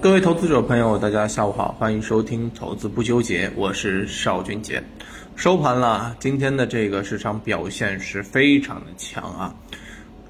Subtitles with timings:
[0.00, 4.80] 各位投资者朋友，大家下午好，欢迎收听《投资不纠结》，我是邵军杰。
[5.34, 9.52] 收盘了，今天的这个市场表现是非常的强啊。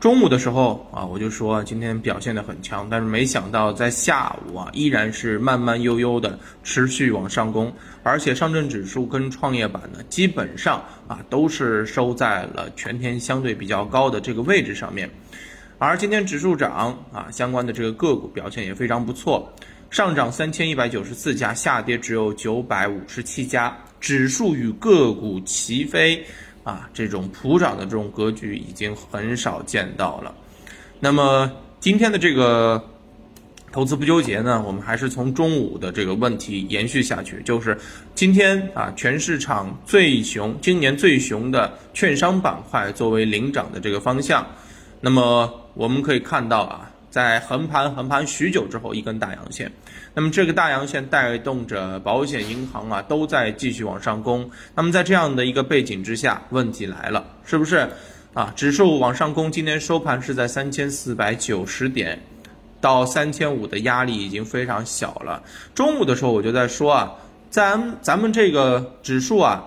[0.00, 7.70] 中午的时候啊，我就说今天表现的很强，但是没想到在下午啊，依然是慢慢悠悠的持续往上攻，
[8.02, 15.10] 而且上证指数跟创业板呢，基本上啊都是收在了全天相对比较高的这个位置上面。
[15.80, 19.48] 而今天指数涨啊，相关的这个个股表现也非常不错，
[19.90, 26.20] 上涨三千一百九十四家，下跌只有九百五十七家，指数与个股齐飞
[26.64, 30.34] 啊，这种普涨的这种格局已经很少见到了。
[30.98, 32.84] 那么今天的这个
[33.70, 37.78] 投资不纠结呢，我们还是从中午的这个问题延续下去，就是
[38.16, 44.44] 今天啊，全市场最熊，今年最熊的券商板块作为领涨的这个方向。
[45.00, 49.70] 那么我们可以看到啊，在横盘横盘许久之后，一根大阳线。
[50.14, 54.50] 那么这个大阳线带动着保险、银行啊都在继续往上攻。
[54.74, 57.88] 那么在这样的一个背景之下，问题来了，是不是
[58.34, 58.52] 啊？
[58.56, 62.20] 指数往上攻，今天收盘是在三千四百九十点，
[62.80, 65.40] 到三千五的压力已经非常小了。
[65.74, 67.12] 中午的时候我就在说啊，
[67.48, 69.64] 咱咱们这个指数啊，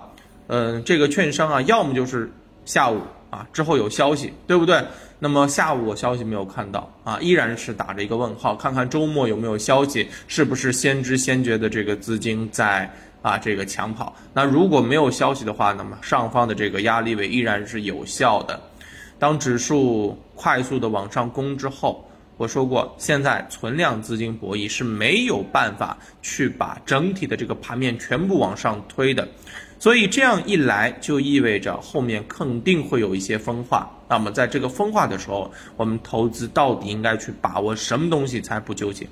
[0.48, 2.30] 嗯，这个券商啊，要么就是
[2.66, 3.00] 下午
[3.32, 4.84] 啊之后有消息，对不对？
[5.18, 14.14] 那么下午我消息没有看到啊，依然是打着一个问号，看看周末有没有消息，是不是先知先觉的这个资金在啊这个抢跑？
[14.34, 18.60] 那如果没有消息的话，那么上方的这个压力位依然是有效的。
[19.18, 22.04] 当指数快速的往上攻之后，
[22.36, 29.26] 我说过，现在存量资金博弈是没有办法去把整体的这个盘面全部往上推的。
[29.82, 33.90] 所以这样一来，就意味着后面肯定会有一些分化。
[34.08, 39.08] 那么在这个分化的时候，我们投资到底应该去把握什么东西才不纠结？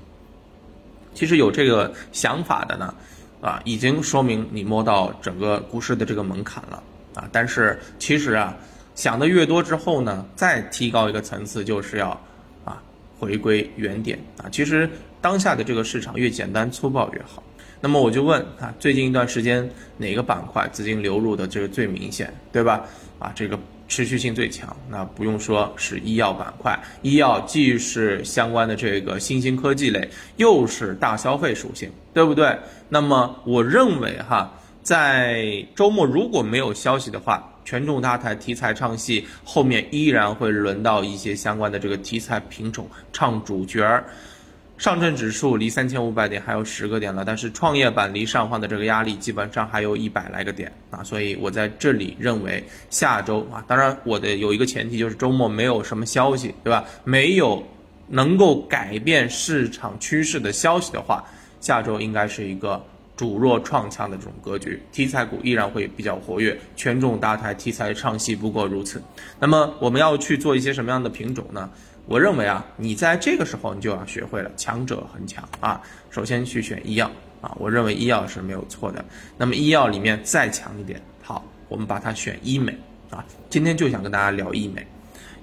[1.13, 2.95] 其实有这个想法的呢，
[3.41, 6.81] 啊，已经说明你摸到整个股市的这个门槛了
[7.17, 7.29] 啊。
[7.33, 8.57] 但是其实啊，
[8.95, 12.11] 想的越多之后呢，再提高一个层次，就是要
[12.65, 12.81] 啊
[13.19, 14.47] 回归原点啊。
[14.53, 14.89] 其实
[15.21, 17.43] 当下的这个市场越简单粗暴越好。
[17.81, 22.85] 那么我就问啊，最近一段时间哪个板块资金流入的这个最明显，对吧？
[23.19, 23.59] 啊，这个
[23.89, 32.59] 持续性最强，那不用说是医药板块，医药既是相关的这个新兴科技类，又是大消费属性，对不对？
[32.89, 34.53] 那么我认为哈，
[34.83, 44.05] 在周末如果没有消息的话，权重大台题材唱戏，后面依然会轮到一些相关的这个题材品种唱主角儿。
[44.81, 56.83] 上证指数离三千五百点还有十个点了，但是创业板离上方的这个压力基本上还有一百来个点啊，所以我在这里认为下周啊，当然我的有一个前提就是周末没有什么消息，对吧？
[57.05, 57.63] 没有
[58.09, 61.23] 能够改变市场趋势的消息的话，
[61.61, 62.83] 下周应该是一个
[63.15, 69.03] 主弱创强的这种格局，题材股依然会比较活跃，权重搭台题材唱戏不过如此。
[69.39, 71.69] 那么我们要去做一些什么样的品种呢？
[72.11, 75.81] 我认为啊，你在这个时候你就要学会了强者恒强啊。
[76.11, 77.09] 首先去选医药
[77.41, 79.05] 啊，我认为医药是没有错的。
[79.39, 82.77] 那么医药里面再强一点，好，我们把它选医美
[83.11, 83.25] 啊。
[83.49, 84.85] 今天就想跟大家聊医美。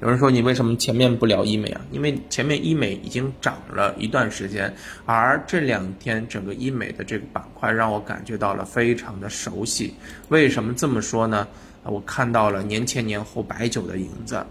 [0.02, 1.80] 有人说你为什么前面不聊医美啊？
[1.94, 9.94] 因为前面医美已经涨了一段时间，而这两天整个医美的这个板块让我感觉到了非常的熟悉。
[10.28, 11.48] 为什么这么说呢？
[11.84, 14.46] 我看到了年前年后白酒的影子。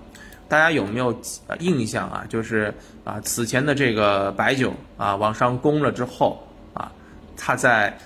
[0.49, 1.17] 大家有没有
[1.59, 2.25] 印象啊？
[2.29, 2.73] 就是
[3.05, 6.41] 啊，此前的这个白酒啊往上攻了之后
[6.73, 6.93] 啊，
[7.37, 7.97] 它在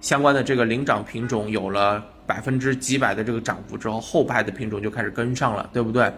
[0.00, 6.12] 相关的这个领涨品种有了百分之几百的这个涨幅之后，后排的品种就开始跟上了，对不对？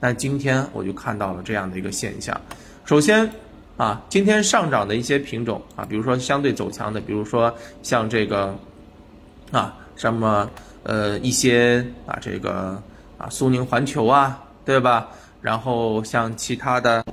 [0.00, 2.38] 那今天我就看到了这样的一个现象。
[2.84, 3.30] 首先
[3.76, 8.54] 啊，今天上涨的一些品种啊，比如说相对走强的，比如说像这个
[9.50, 10.50] 啊什么
[10.82, 12.82] 呃一些啊这个
[13.16, 15.08] 啊苏宁环球啊，对吧？
[15.40, 17.04] 然后像其他的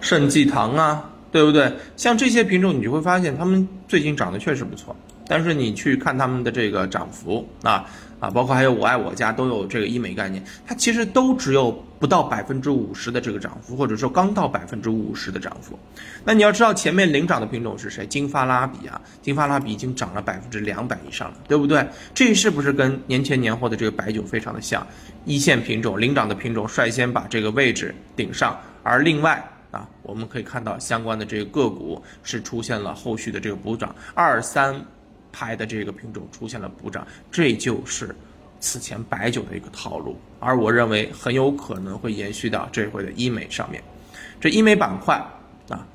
[0.00, 1.72] 盛记堂啊，对不对？
[1.96, 4.96] 像这些品种，你就会发现它们最近长得确实不错。
[5.28, 7.84] 但是你去看他们的这个涨幅啊
[8.18, 15.78] 啊，包括还有我爱我家都有这个医美概念，它其实都只有不到百分之五十的这个涨幅，或者说刚到百分之五十的涨幅。
[16.24, 18.06] 那你要知道前面领涨的品种是谁？
[18.06, 21.86] 金发拉比啊，金发拉比已经涨了百分之两百以上了，对不对？
[22.14, 24.86] 这是不是跟年前年后的这个白酒非常的像？
[25.26, 34.82] 一线品种领涨的品种率先把这个位置顶上，而另外啊，我们可以看到相关的这个个股是出现了后续的这个补涨，二三。
[35.38, 38.16] 拍的这个品种出现了补涨，这就是
[38.58, 43.82] 此前白酒的一个套路，而我认为很有可能会延续到这回的医美上面。
[44.40, 45.22] 这医美板块
[45.68, 45.86] 啊，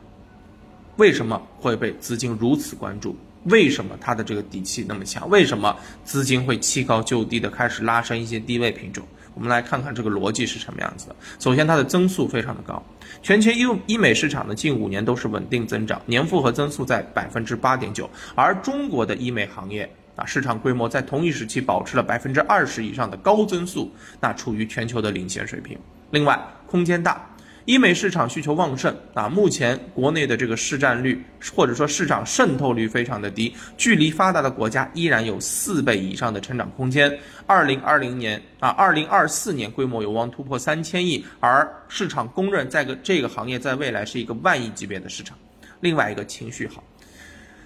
[0.97, 3.15] 为什么会被资金如此关注？
[3.45, 5.27] 为什么它的这个底气那么强？
[5.27, 9.03] 为什么资金会弃高就低的开始拉升一些低位品种？
[9.33, 11.15] 我们来看看这个逻辑是什么样子的。
[11.39, 12.81] 首先，它的增速非常的高，
[13.21, 25.77] 全球医医美市场呢近五年都是稳定增长，年复合增速在百分之八点九，而中国的医美行业啊，市场规模在同一时期保持了百分之二十以上的高增速，那处于全球的领先水平。
[26.11, 26.37] 另外，
[26.67, 27.25] 空间大。
[27.65, 31.23] 医美市场需求旺盛啊，目前国内的这个市占率
[31.55, 37.15] 或者说市场渗透率非常的低，距离发达的国家依然有四倍以上的成长空间。
[37.45, 45.37] 二零二零年啊，二零二四年规模有望突破三千亿，而市场公认在个这个行业在未来是一个万亿级别的市场。
[45.81, 46.83] 另外一个情绪好。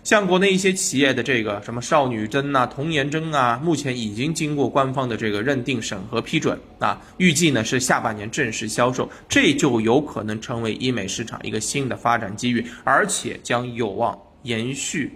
[0.06, 15.12] 像国内一些企业的这个什么少女针呐、童颜针啊，目前已经经过官方的这个认定、审核、批准啊，预计呢是下半年正式销售，这就有可能成为医美市场一个新的发展机遇，而且将有望延续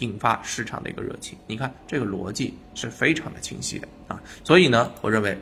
[0.00, 1.38] 引发市场的一个热情。
[1.46, 5.34] 你看这个逻辑是非常的清晰的啊，所以呢，我认为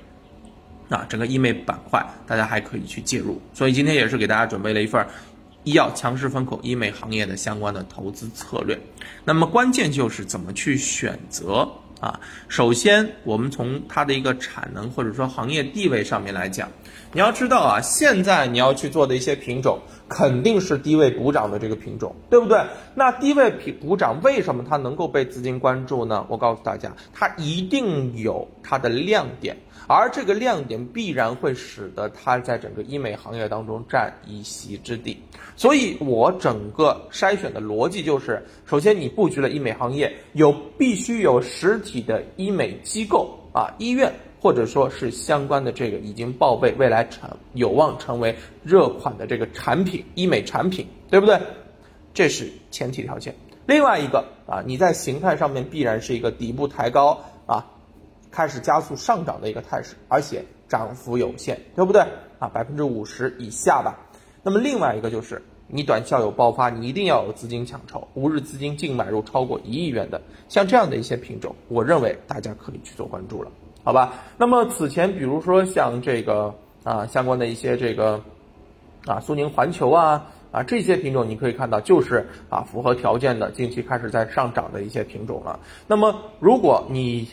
[0.88, 3.42] 啊，整个医美板块大家还可以去介入。
[3.52, 5.04] 所以今天也是给大家准备了一份。
[5.64, 8.78] 医药强势风口，医美行业的相关的投资策略，
[9.24, 11.68] 那么关键就是怎么去选择
[12.00, 12.18] 啊？
[12.48, 16.68] 首先，我们从它的一个产能或者说行业地位上面来讲，
[17.12, 22.60] 你要知道啊，现在你要去做的一些品种，肯定是低位补涨的这个品种，对不对？
[22.94, 26.26] 那低位品补涨为什么它能够被资金关注呢？
[26.28, 29.56] 我告诉大家，它一定有它的亮点。
[29.86, 35.20] 而这个亮点必然会使得它在整个医美行业当中占一席之地，
[35.56, 51.40] 所以我整个筛选的逻辑就是：首先你布局了医美行业，有必须有实体体的医美机构啊，医院或者说是相关的这个已经报备，未来成有望成为热款的这个产品，医美产品，对不对？
[52.14, 53.34] 这是前提条件。
[53.66, 57.66] 另外一个啊，你在形态上面必然是一个底部抬高啊。
[58.32, 62.00] 开始加速上涨的一个态势，而且涨幅有限，对不对
[62.38, 62.46] 啊？
[62.48, 63.98] 百分之五十以下吧。
[64.44, 65.42] 那么另外一个就是
[65.72, 73.50] 你短效有爆发，你一定要有资金抢筹，五日资金净买入超过一亿元的，像这样的一些品种，我认为大家可以去做关注了，
[73.84, 74.14] 好吧？
[74.36, 78.20] 那么此前比如说像这个啊相关的一些这个
[79.06, 85.60] 啊苏宁环球啊啊这些品种，你可以看到就是啊符合条件的，近期开始在上涨的一些品种了。
[85.86, 87.28] 那么如果你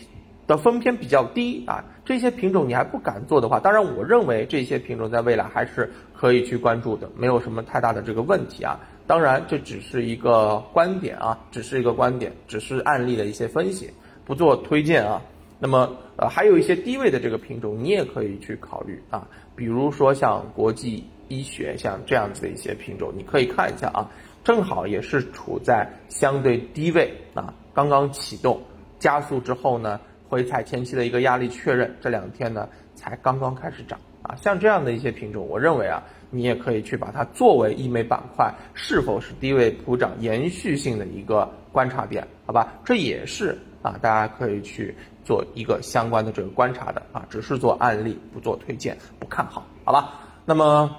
[0.48, 8.80] 的分偏比较低啊，这些品种你还不敢做的话，当然我认为这些品种在未来还是可以去关注的，没有什么太大的这个问题啊。
[9.06, 13.90] 当然这只是一个观点啊，只是一个观点，只是案例的一些分析，
[14.26, 15.22] 不做推荐啊。
[15.60, 24.10] 那么呃还有一些低位的这个品种你也可以去考虑啊，比如说像国际医学像这样子的一些品种，你可以看一下啊，
[24.46, 28.62] 正好也是处在相对低位啊，刚刚启动
[28.98, 30.00] 加速之后呢。
[30.30, 42.74] 回踩前期的一个压力确认，这两天呢才刚刚开始涨啊，像这样的一些品种，我认为啊，你也可以去把它作为医美板块是否是低位普涨延续性的一个观察点，好吧？
[42.84, 50.14] 这也是啊，大家可以去做一个相关的这个观察的啊，只是做案例不做推荐，不看好，好吧？
[50.46, 50.96] 那么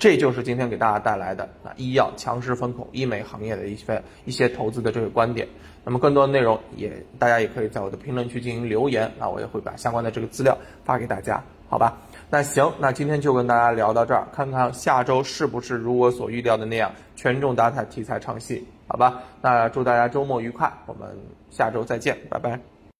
[0.00, 5.46] 这就是今天给大家带来的啊，医药强势风口医美行业的一些一些投资的这个观点。
[5.84, 11.98] 那么更多的内容也，大家也可以在我的评论区进行留言，那我也会把相关的这个资料发给大家，好吧？
[12.30, 19.22] 那行，那今天就跟大家聊到这儿，看看下周是不是如我所预料的那样，权重打彩，题材唱戏，好吧？
[19.42, 21.08] 那祝大家周末愉快，我们
[21.50, 22.69] 下周再见，拜拜。